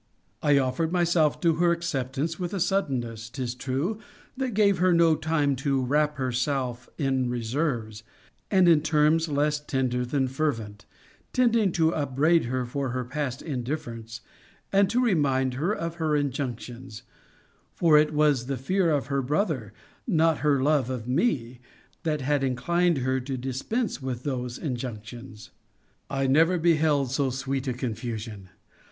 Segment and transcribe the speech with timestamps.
[0.41, 3.99] I offered myself to her acceptance, with a suddenness, 'tis true,
[4.35, 8.01] that gave her no time to wrap herself in reserves;
[8.49, 10.87] and in terms less tender than fervent,
[11.33, 14.21] tending to upbraid her for her past indifference,
[14.73, 17.03] and to remind her of her injunctions:
[17.75, 19.71] for it was the fear of her brother,
[20.07, 21.59] not her love of me,
[22.01, 25.51] that had inclined her to dispense with those injunctions.
[26.09, 28.49] I never beheld so sweet a confusion.